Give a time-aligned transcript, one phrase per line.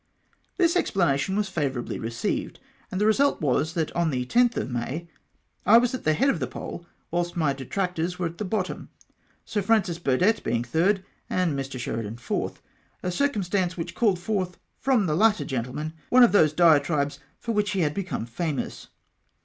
[0.57, 2.59] This explanation was favourably received,
[2.91, 5.07] and the result was, that on the 10th of May
[5.63, 8.89] I was at the head of the poll, whilst my detractors were at the bottom;
[9.45, 11.79] Sir Francis Burdett being third, and Mr.
[11.79, 12.63] Sheridan fourth,—
[13.03, 17.69] a ckcumstance which called forth from the latter gentleman one of those diatribes for which
[17.73, 18.87] he had become famous.